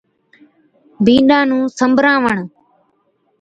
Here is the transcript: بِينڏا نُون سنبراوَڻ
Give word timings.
بِينڏا 1.05 1.39
نُون 1.49 1.61
سنبراوَڻ 1.77 2.37